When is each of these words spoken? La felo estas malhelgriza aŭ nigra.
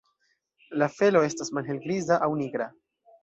La 0.83 0.87
felo 0.93 1.21
estas 1.27 1.53
malhelgriza 1.57 2.19
aŭ 2.29 2.33
nigra. 2.43 2.71